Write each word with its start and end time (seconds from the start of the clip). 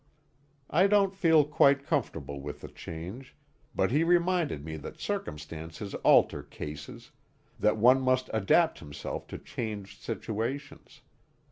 I 0.71 0.87
don't 0.87 1.13
feel 1.15 1.45
quite 1.45 1.85
comfortable 1.85 2.41
with 2.41 2.61
the 2.61 2.69
change, 2.69 3.35
but 3.75 3.91
he 3.91 4.03
reminded 4.03 4.65
me 4.65 4.75
that 4.77 4.99
circumstances 4.99 5.93
alter 6.03 6.41
cases; 6.41 7.11
that 7.59 7.77
one 7.77 8.01
must 8.01 8.27
adapt 8.33 8.79
himself 8.79 9.27
to 9.27 9.37
changed 9.37 10.01
situations. 10.01 11.01